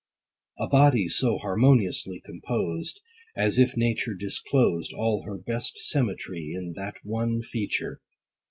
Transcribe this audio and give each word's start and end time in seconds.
A 0.57 0.67
body 0.67 1.07
so 1.07 1.37
harmoniously 1.37 2.19
composed, 2.25 3.01
90 3.37 3.45
As 3.47 3.59
if 3.59 3.77
nature 3.77 4.15
disclosed 4.15 4.93
All 4.93 5.25
her 5.27 5.37
best 5.37 5.77
symmetry 5.77 6.53
in 6.55 6.73
that 6.73 6.95
one 7.03 7.43
feature 7.43 8.01